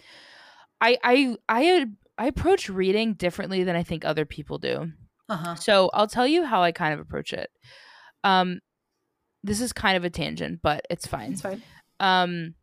[0.80, 1.86] i i i
[2.18, 4.90] i approach reading differently than i think other people do
[5.30, 5.54] uh-huh.
[5.54, 7.50] So I'll tell you how I kind of approach it.
[8.24, 8.60] Um,
[9.42, 11.32] this is kind of a tangent, but it's fine.
[11.32, 11.62] It's fine.
[12.00, 12.54] Um,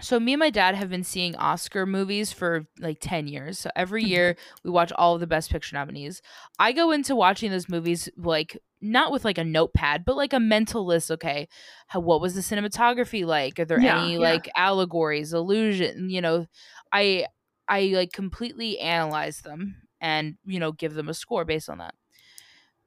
[0.00, 3.60] so me and my dad have been seeing Oscar movies for like 10 years.
[3.60, 6.20] So every year we watch all of the best picture nominees.
[6.58, 10.40] I go into watching those movies like not with like a notepad, but like a
[10.40, 11.10] mental list.
[11.10, 11.48] Okay,
[11.88, 13.58] how what was the cinematography like?
[13.60, 14.18] Are there Yeah, any yeah.
[14.18, 16.10] like allegories, illusion?
[16.10, 16.46] You know,
[16.92, 17.26] I
[17.68, 21.94] I like completely analyze them and you know give them a score based on that.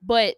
[0.02, 0.36] But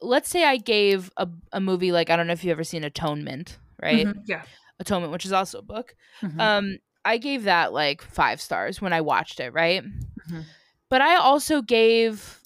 [0.00, 2.84] let's say I gave a, a movie like I don't know if you've ever seen
[2.84, 4.06] Atonement, right?
[4.06, 4.44] Mhm, Yeah.
[4.80, 5.94] Atonement, which is also a book.
[6.22, 6.40] Mhm.
[6.40, 9.84] Um, I gave that like five stars when I watched it, right?
[10.28, 10.44] Mhm.
[10.88, 12.40] But I also gave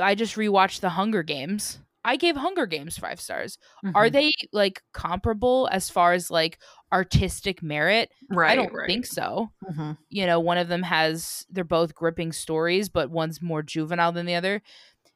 [0.00, 1.78] I just rewatched the Hunger Games.
[2.04, 3.58] I gave Hunger Games five stars.
[3.94, 4.12] Are Mhm.
[4.12, 6.58] they like comparable as far as like
[6.92, 8.10] artistic merit?
[8.28, 8.50] right?
[8.52, 8.86] I don't right.
[8.88, 9.50] think so.
[9.70, 9.98] Mhm.
[10.08, 14.26] You know, one of them has they're both gripping stories, but one's more juvenile than
[14.26, 14.62] the other.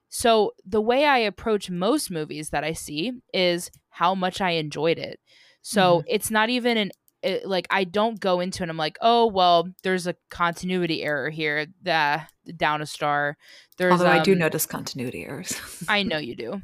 [0.08, 4.98] So the way I approach most movies that I see is how much I enjoyed
[4.98, 5.18] it.
[5.62, 6.04] So Mhm.
[6.08, 6.90] it's not even an
[7.22, 8.68] it, like I don't go into it.
[8.68, 11.66] I'm like, oh well, there's a continuity error here.
[11.82, 12.22] The
[12.56, 13.36] down a star.
[13.78, 15.60] There's Although I do um, notice continuity errors.
[15.88, 16.62] I know you do.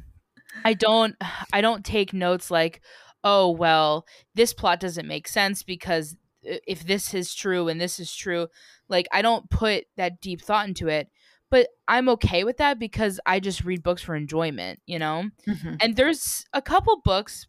[0.65, 1.15] I don't
[1.53, 2.81] I don't take notes like,
[3.23, 8.13] "Oh, well, this plot doesn't make sense because if this is true and this is
[8.15, 8.47] true."
[8.89, 11.09] Like I don't put that deep thought into it.
[11.49, 15.29] But I'm okay with that because I just read books for enjoyment, you know?
[15.47, 15.77] Mhm.
[15.81, 17.45] And there's a couple books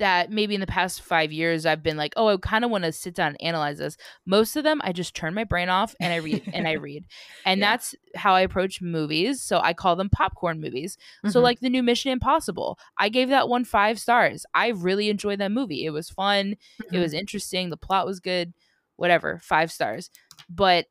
[0.00, 2.84] that maybe in the past 5 years I've been like, "Oh, I kind of want
[2.84, 5.94] to sit down and analyze this." Most of them I just turn my brain off
[6.00, 7.04] and I read and I read.
[7.46, 7.70] And Yeah.
[7.70, 9.40] that's how I approach movies.
[9.40, 10.98] So I call them popcorn movies.
[11.28, 11.42] So Mhm.
[11.44, 14.44] like the new Mission Impossible, I gave that one five stars.
[14.54, 15.84] I really enjoyed that movie.
[15.86, 16.56] It was fun.
[16.92, 17.00] It Mhm.
[17.00, 17.70] was interesting.
[17.70, 18.52] The plot was good.
[18.96, 20.10] Whatever, five stars.
[20.48, 20.86] But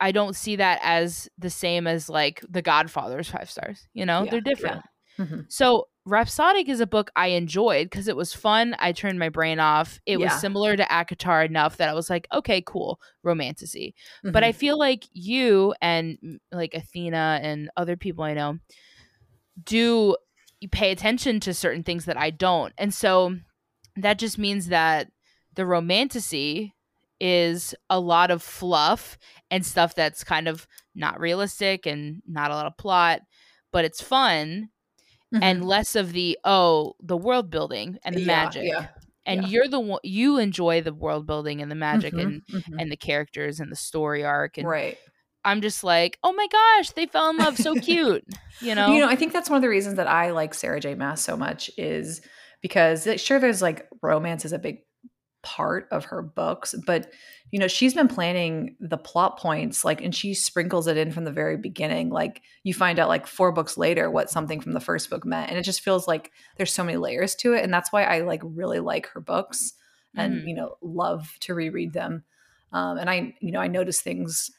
[0.00, 3.86] I don't see that as the same as like The Godfather's five stars.
[3.94, 4.52] You know, Yeah, they're yeah.
[4.54, 4.82] different.
[5.18, 5.46] Mhm.
[5.52, 8.76] So Rhapsodic is a book I enjoyed because it was fun.
[8.78, 10.00] I turned my brain off.
[10.04, 13.94] It was similar to ACOTAR enough that I was like, okay, cool, romantasy.
[14.22, 14.46] But Mhm.
[14.46, 18.58] I feel like you and like Athena and other people I know
[19.64, 20.16] do
[20.70, 22.72] pay attention to certain things that I don't.
[22.78, 23.36] And so
[23.96, 25.10] that just means that
[25.54, 26.74] the romantasy
[27.20, 29.16] is a lot of fluff
[29.50, 33.20] and stuff that's kind of not realistic and not a lot of plot,
[33.72, 34.68] but it's fun
[35.40, 35.66] and Mhm.
[35.66, 38.64] less of the oh, the world building and the Yeah, magic.
[38.64, 38.86] yeah.
[39.26, 39.48] And yeah.
[39.48, 42.78] you're the one you enjoy the world building and the magic Mhm, and mhm.
[42.78, 44.98] and the characters and the story arc and right.
[45.44, 48.24] I'm just like, "Oh my gosh, they fell in love so cute."
[48.60, 48.94] You know?
[48.94, 50.94] You know, I think that's one of the reasons that I like Sarah J.
[50.94, 52.20] Maas so much is
[52.62, 54.78] because sure, there's like romance is a big
[55.44, 57.12] part of her books, but
[57.52, 61.22] you know, she's been planning the plot points like, and she sprinkles it in from
[61.22, 62.10] the very beginning.
[62.10, 65.50] Like, you find out like four books later what something from the first book meant,
[65.50, 68.20] and it just feels like there's so many layers to it, and that's why I
[68.22, 69.74] like really like her books
[70.16, 70.48] and Mhm.
[70.48, 72.24] you know love to reread them.
[72.72, 74.50] Um, and I, you know, I notice things,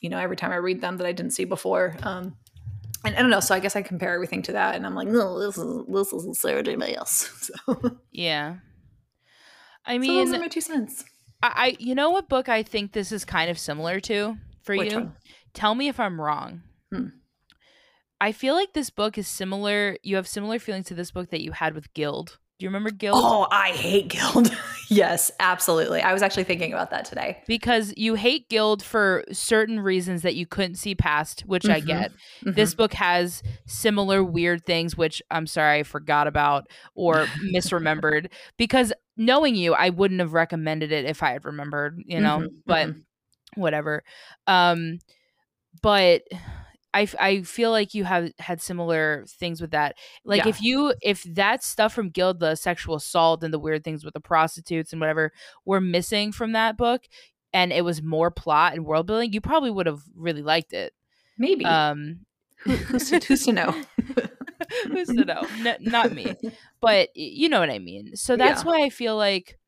[0.00, 1.94] you know, every time I read them that I didn't see before.
[2.04, 2.36] Um,
[3.04, 3.40] and I don't know.
[3.40, 6.12] So I guess I compare everything to that, and I'm like, no, this is this
[6.14, 6.76] isn't Sarah J.
[6.76, 7.50] Maas.
[7.66, 8.56] So, Yeah.
[9.86, 11.04] I mean, so those are my two cents.
[11.42, 14.76] I, I you know what book I think this is kind of similar to for
[14.76, 14.98] Which you?
[14.98, 15.16] one?
[15.54, 16.62] Tell me if I'm wrong.
[16.92, 17.08] Hmm.
[18.20, 19.96] I feel like this book is similar.
[20.02, 22.38] You have similar feelings to this book that you had with Gild.
[22.58, 23.18] Do you remember Gild?
[23.18, 24.54] Oh, I hate Gild.
[24.90, 26.00] yes, absolutely.
[26.02, 27.42] I was actually thinking about that today.
[27.46, 31.86] Because you hate Gild for certain reasons that you couldn't see past, which I Mhm.
[31.86, 32.12] get.
[32.44, 32.54] Mhm.
[32.54, 38.30] This book has similar weird things, which I'm sorry I forgot about or misremembered.
[38.58, 42.40] Because knowing you, I wouldn't have recommended it if I had remembered, you know.
[42.40, 43.02] Mhm, But mhm.
[43.56, 44.02] whatever.
[44.46, 44.98] Um,
[45.82, 46.22] but
[46.92, 49.96] I, I feel like you have had similar things with that.
[50.24, 50.48] Like Yeah.
[50.48, 54.14] if you if that stuff from Gild, the sexual assault and the weird things with
[54.14, 55.32] the prostitutes and whatever
[55.64, 57.02] were missing from that book,
[57.52, 60.92] and it was more plot and world building, you probably would have really liked it.
[61.38, 61.64] maybe.
[61.64, 62.26] Um,
[62.64, 63.74] who's, to, who's to know?
[64.88, 65.46] who's to know?
[65.64, 66.34] N- not me,
[66.80, 68.16] but you know what I mean.
[68.16, 68.66] So that's Yeah.
[68.70, 69.58] why I feel like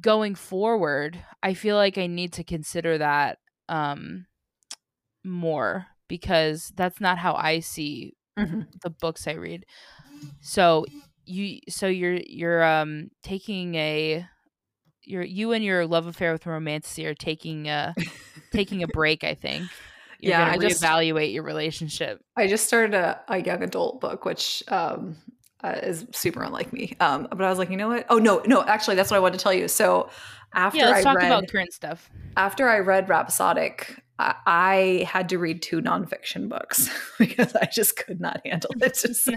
[0.00, 4.26] going forward, I feel like I need to consider that um
[5.26, 8.66] more because that's not how I see Mhm.
[8.82, 9.64] the books I read.
[10.40, 10.84] So
[11.24, 14.26] you so you're you're um taking a
[15.02, 17.94] you're you and your love affair with romantasy are taking a
[18.52, 19.68] taking a break, I think.
[20.20, 22.20] You're Yeah, I just- evaluate your relationship.
[22.36, 25.16] I just started a, a young adult book, which um,
[25.62, 26.94] uh, is super unlike me.
[27.00, 28.06] Um, but I was like, you know what?
[28.08, 29.68] Oh no, no, actually, that's what I wanted to tell you.
[29.68, 30.08] So
[30.54, 32.10] after Yeah, let's I talk read, about current stuff.
[32.36, 37.96] after I read Rhapsodic, I, I had to read two nonfiction books because I just
[37.96, 38.96] could not handle it.
[39.14, 39.32] So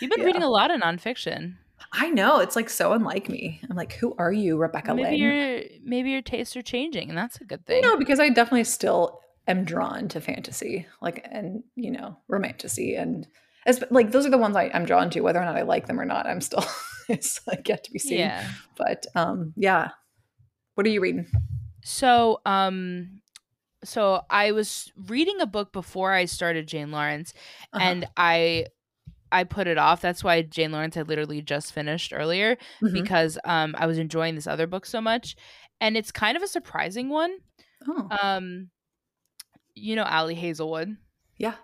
[0.00, 0.26] You've been Yeah.
[0.26, 1.54] reading a lot of nonfiction.
[1.92, 3.60] I know it's like so unlike me.
[3.68, 7.40] I'm like, who are you, Rebecca maybe your maybe your tastes are changing, and that's
[7.40, 7.80] a good thing.
[7.82, 13.26] No, because I definitely still am drawn to fantasy, like and you know, romantasy, and
[13.66, 15.20] as like those are the ones I, I'm drawn to.
[15.20, 16.64] Whether or not I like them or not, I'm still
[17.08, 18.18] it's like yet to be seen.
[18.18, 18.48] Yeah.
[18.76, 19.90] But um, yeah.
[20.74, 21.26] What are you reading?
[21.84, 23.20] So, um,
[23.84, 27.34] so I was reading a book before I started Jane Lawrence,
[27.72, 27.84] Uh-huh.
[27.84, 28.66] and I
[29.30, 30.00] I put it off.
[30.00, 32.92] That's why Jane Lawrence had literally just finished earlier Mhm.
[32.92, 35.36] because um I was enjoying this other book so much,
[35.80, 37.36] and it's kind of a surprising one.
[37.88, 38.70] oh, Um,
[39.74, 40.96] you know Ali Hazelwood,
[41.36, 41.54] yeah.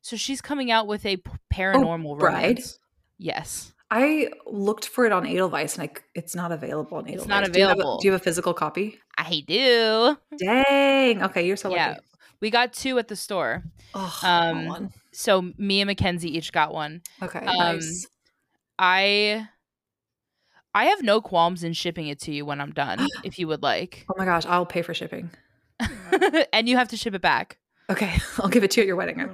[0.00, 1.16] so she's coming out with a
[1.52, 2.42] paranormal Oh, Bride?
[2.58, 2.78] romance.
[3.18, 7.22] Yes, I looked for it on Edelweiss, and I, it's not available on Edelweiss.
[7.22, 7.98] It's not Do you have a- available.
[8.00, 8.98] Do you have a physical copy?
[9.16, 10.16] I do.
[10.38, 11.22] Dang.
[11.22, 11.78] Okay, you're so lucky.
[11.80, 11.96] Yeah,
[12.40, 13.62] we got two at the store.
[13.94, 14.90] Oh, Um.
[15.12, 17.02] So me and Mackenzie each got one.
[17.22, 18.06] Okay, um, nice.
[18.78, 19.48] I
[20.74, 23.62] I have no qualms in shipping it to you when I'm done, if you would
[23.62, 24.04] like.
[24.10, 25.30] Oh my gosh, I'll pay for shipping.
[26.52, 27.58] and you have to ship it back.
[27.90, 29.20] Okay, I'll give it to you at your wedding.
[29.20, 29.26] I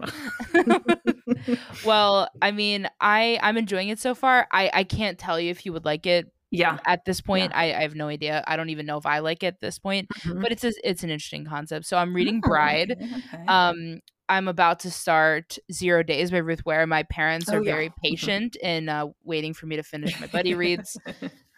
[0.63, 1.57] don't know.
[1.85, 4.47] well, I mean, I I'm enjoying it so far.
[4.53, 6.79] I I can't tell you if you would like it yeah.
[6.87, 7.53] at this point.
[7.55, 8.43] I I have no idea.
[8.47, 10.09] I don't even know if I like it at this point.
[10.25, 10.43] Mhm.
[10.43, 11.87] But it's a, it's an interesting concept.
[11.87, 12.93] So I'm reading Oh, Bride.
[12.93, 13.45] okay, okay.
[13.47, 16.87] Um I'm about to start Zero Days by Ruth Ware.
[16.87, 17.73] My parents Oh, are yeah.
[17.73, 17.95] very Mhm.
[18.03, 20.97] patient in uh, waiting for me to finish my buddy reads.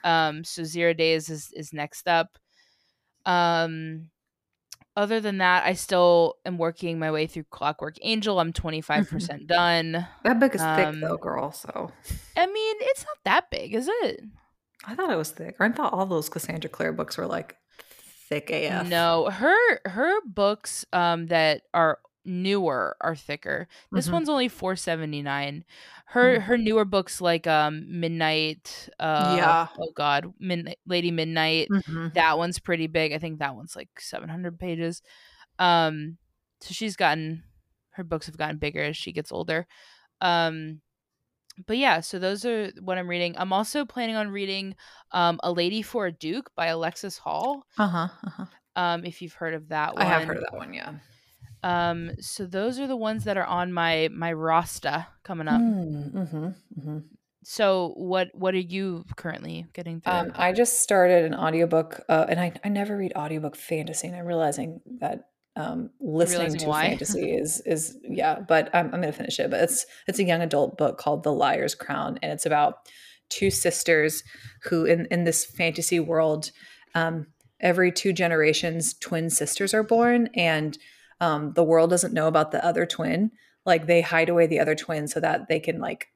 [0.04, 2.36] Um, so Zero Days is is next up.
[3.24, 4.08] Um,
[4.96, 8.38] other than that, I still am working my way through Clockwork Angel.
[8.38, 10.06] I'm 25 percent done.
[10.24, 11.52] that book is thick um, though, girl.
[11.52, 11.90] So
[12.36, 14.20] I mean, it's not that big, is it?
[14.84, 15.56] I thought it was thick.
[15.60, 17.56] I thought all those Cassandra Clare books were like
[18.28, 18.88] thick AF.
[18.88, 23.66] No, her her books um that are newer are thicker.
[23.90, 24.12] This Mhm.
[24.12, 25.64] one's only 479.
[26.06, 26.42] Her Mm.
[26.42, 29.68] her newer books like um Midnight uh Yeah.
[29.78, 32.14] oh god, Midnight Lady Midnight Mhm.
[32.14, 33.12] that one's pretty big.
[33.12, 35.02] I think that one's like 700 pages.
[35.58, 36.18] Um,
[36.60, 37.44] so she's gotten
[37.92, 39.66] her books have gotten bigger as she gets older.
[40.20, 40.80] Um,
[41.66, 43.36] but yeah, so those are what I'm reading.
[43.36, 44.74] I'm also planning on reading
[45.10, 47.66] um, A Lady for a Duke by Alexis Hall.
[47.76, 48.08] Uh-huh.
[48.26, 48.46] uh-huh.
[48.76, 50.00] Um, if you've heard of that one.
[50.02, 50.94] I have heard of that one, yeah.
[51.62, 55.60] Um, so those are the ones that are on my my roster coming up.
[55.60, 56.18] Mm-hmm.
[56.18, 56.98] Mm-hmm.
[57.44, 60.12] So what what are you currently getting through?
[60.12, 64.16] Um, I just started an audiobook, uh, and I, I never read audiobook fantasy, and
[64.16, 66.82] I'm realizing that um, listening Realizing to why?
[66.88, 68.40] fantasy is is yeah.
[68.40, 69.50] But I'm, I'm going to finish it.
[69.50, 72.88] But it's it's a young adult book called The Liar's Crown, and it's about
[73.28, 74.22] two sisters
[74.64, 76.50] who in in this fantasy world,
[76.94, 77.26] um,
[77.60, 80.78] every two generations, twin sisters are born, and
[81.22, 83.30] um, the world doesn't know about the other twin.
[83.64, 86.08] Like they hide away the other twin so that they can like,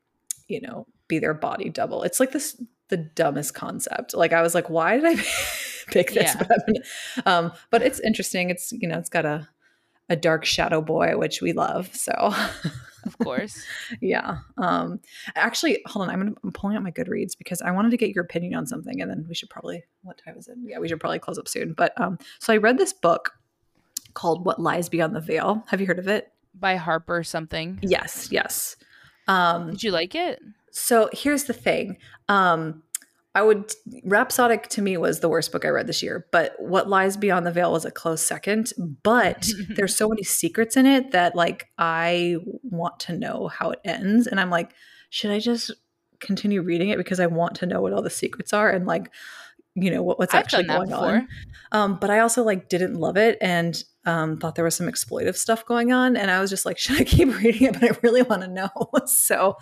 [0.49, 2.03] you know, be their body double.
[2.03, 4.15] It's like this the dumbest concept.
[4.15, 5.15] Like I was like, why did I
[5.87, 6.35] pick this?
[6.35, 6.43] Yeah.
[6.43, 8.51] But, um, but it's interesting.
[8.51, 9.49] It's you know, it's got a
[10.09, 11.95] a dark shadow boy, which we love.
[11.95, 12.13] So
[13.07, 13.65] of course.
[14.01, 14.39] yeah.
[14.59, 14.99] Um,
[15.37, 16.11] actually, hold on.
[16.11, 18.67] I'm gonna I'm pulling out my Goodreads because I wanted to get your opinion on
[18.67, 20.57] something, and then we should probably what time is it?
[20.65, 21.75] Yeah, we should probably close up soon.
[21.75, 23.31] But um, so I read this book
[24.17, 25.65] called What Lies Beyond the Veil.
[25.69, 26.33] Have you heard of it?
[26.59, 27.79] By Harper something.
[27.83, 28.75] Yes, yes.
[29.29, 30.41] Um, Did you like it?
[30.73, 31.99] so here's the thing.
[32.29, 32.83] Um,
[33.35, 33.71] I would
[34.05, 37.47] Rhapsodic to me was the worst book I read this year, but What Lies Beyond
[37.47, 38.73] the Veil was a close second.
[39.03, 43.81] But there's so many secrets in it that like I want to know how it
[43.85, 44.73] ends, and I'm like,
[45.11, 45.71] should I just
[46.21, 49.11] continue reading it because I want to know what all the secrets are and like,
[49.75, 51.05] you know, what, what's I've actually going before.
[51.05, 51.29] on.
[51.73, 55.37] Um, but I also like didn't love it and um, thought there was some exploitive
[55.37, 57.75] stuff going on, and I was just like, should I keep reading it?
[57.75, 58.71] But I really want to know.
[59.07, 59.57] so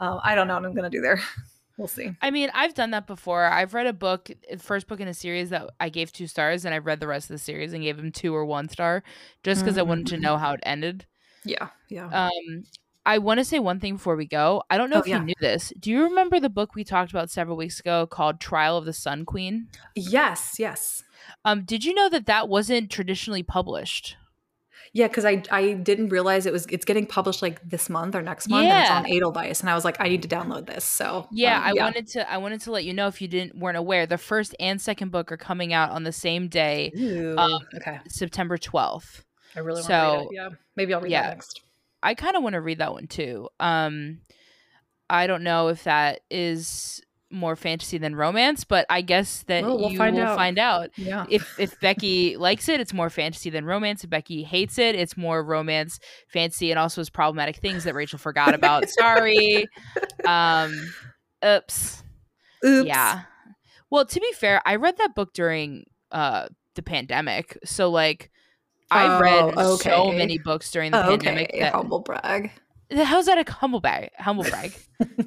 [0.00, 1.20] um, I don't know what I'm gonna do there.
[1.76, 2.12] We'll see.
[2.22, 3.42] I mean, I've done that before.
[3.46, 4.30] I've read a book,
[4.60, 7.28] first book in a series that I gave two stars, and I read the rest
[7.28, 9.02] of the series and gave them two or one star,
[9.42, 10.20] just because I wanted to Mhm.
[10.20, 11.04] know how it ended.
[11.44, 12.06] Yeah, yeah.
[12.06, 12.62] Um,
[13.06, 14.62] I want to say one thing before we go.
[14.70, 15.18] I don't know Oh, if yeah.
[15.18, 15.72] you knew this.
[15.78, 18.92] Do you remember the book we talked about several weeks ago called Trial of the
[18.94, 19.68] Sun Queen?
[19.94, 21.02] yes, yes.
[21.44, 24.16] Um, did you know that that wasn't traditionally published?
[24.92, 28.22] Yeah, because I I didn't realize it was it's getting published like this month or
[28.22, 28.82] next month, and Yeah.
[28.82, 30.84] it's on Edelweiss, and I was like, I need to download this.
[30.84, 32.30] So Yeah, um, I wanted to.
[32.30, 34.06] I wanted to let you know if you didn't weren't aware.
[34.06, 37.98] The first and second book are coming out on the same day, Ooh, um, okay,
[38.08, 39.24] September twelfth.
[39.56, 40.28] I really want to so- read it.
[40.32, 41.28] Yeah, maybe I'll read yeah.
[41.30, 41.60] next.
[42.04, 43.48] I kind of want to read that one too.
[43.58, 44.20] Um,
[45.10, 47.00] I don't know if that is
[47.30, 50.36] more fantasy than romance, but I guess that Well, we'll you find will out.
[50.36, 50.90] find out.
[50.96, 54.04] Yeah, If if Becky likes it, it's more fantasy than romance.
[54.04, 55.98] If Becky hates it, it's more romance,
[56.28, 58.88] fantasy, and also has problematic things that Rachele forgot about.
[58.88, 59.66] Sorry.
[60.26, 60.72] Um,
[61.44, 62.02] oops.
[62.64, 62.86] Oops.
[62.86, 63.22] Yeah.
[63.90, 67.58] Well, to be fair, I read that book during uh the pandemic.
[67.64, 68.30] So like
[68.94, 71.50] I read Oh, so many books during the pandemic.
[71.50, 72.52] okay, That, humble brag.
[72.94, 74.10] how's that a humble brag?
[74.18, 74.72] Humble brag.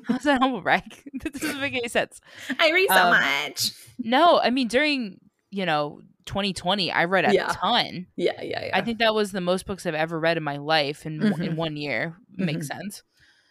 [0.05, 0.83] how's that humble brag?
[1.21, 2.21] that doesn't make any sense.
[2.59, 3.71] I read so much.
[3.99, 5.19] No, I mean during,
[5.51, 7.47] you know, 2020, I read a Yeah.
[7.53, 8.07] ton.
[8.15, 8.77] Yeah, yeah, yeah.
[8.77, 11.33] I think that was the most books I've ever read in my life in in
[11.33, 11.55] Mhm.
[11.55, 12.17] one year.
[12.35, 13.03] Makes sense.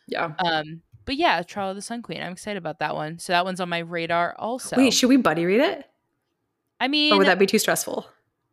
[0.07, 0.33] yeah.
[0.39, 2.23] Um, but yeah, Trial of the Sun Queen.
[2.23, 3.19] I'm excited about that one.
[3.19, 4.77] So that one's on my radar also.
[4.77, 5.85] Wait, should we buddy read it?
[6.81, 8.07] I mean, Or would that be too stressful?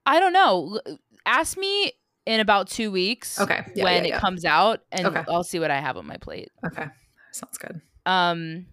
[0.05, 0.79] I don't know.
[1.25, 1.93] Ask me
[2.25, 3.39] in about two weeks.
[3.39, 3.63] Okay.
[3.75, 5.23] Yeah, when yeah, it comes out, and Okay.
[5.27, 6.49] I'll see what I have on my plate.
[6.65, 6.85] Okay.
[7.31, 7.81] Sounds good.
[8.05, 8.67] Um,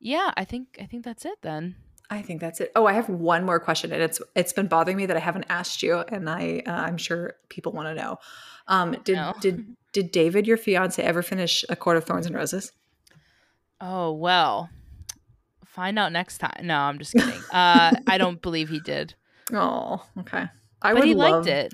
[0.00, 1.76] yeah, I think I think that's it then.
[2.08, 2.70] I think that's it.
[2.76, 5.46] Oh, I have one more question, and it's it's been bothering me that I haven't
[5.48, 8.18] asked you, and I uh, I'm sure people want to know.
[8.68, 9.32] Um, did No.
[9.40, 12.72] did did David, your fiance, ever finish A Court of Thorns and Roses?
[13.80, 14.70] Oh well,
[15.64, 16.66] find out next time.
[16.66, 17.42] No, I'm just kidding.
[17.50, 19.14] Uh, I don't believe he did,
[19.52, 20.46] Oh, okay.
[20.90, 21.72] I but he liked it.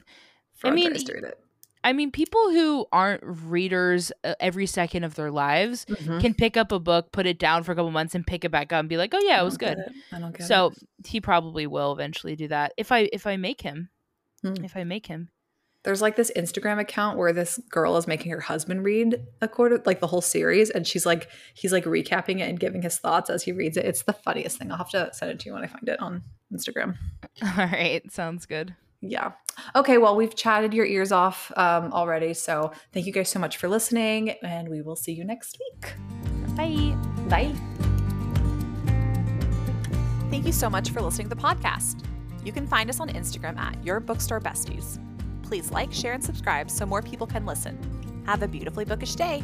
[0.64, 1.38] I mean, to read it.
[1.84, 6.20] I mean, people who aren't readers uh, every second of their lives Mhm.
[6.20, 8.50] can pick up a book, put it down for a couple months, and pick it
[8.50, 9.92] back up and be like, "Oh yeah, it was good." it.
[10.12, 11.08] I don't get So it.
[11.08, 13.88] he probably will eventually do that if I if I make him.
[14.42, 14.64] Hmm.
[14.64, 15.30] If I make him.
[15.84, 19.98] There's like this Instagram account where this girl is making her husband read ACOTAR, like
[19.98, 23.42] the whole series, and she's like, he's like recapping it and giving his thoughts as
[23.42, 23.84] he reads it.
[23.84, 24.70] It's the funniest thing.
[24.70, 26.22] I'll have to send it to you when I find it on
[26.54, 26.96] Instagram.
[27.42, 28.76] All right, sounds good.
[29.03, 29.32] Yeah.
[29.74, 29.98] Okay.
[29.98, 32.32] Well, we've chatted your ears off um, already.
[32.34, 35.94] So thank you guys so much for listening, and we will see you next week.
[36.57, 36.96] Bye.
[37.28, 37.53] Bye.
[40.30, 42.05] Thank you so much for listening to the podcast.
[42.44, 44.98] You can find us on Instagram at Your Bookstore Besties.
[45.42, 47.76] Please like, share, and subscribe so more people can listen.
[48.26, 49.42] Have a beautifully bookish day.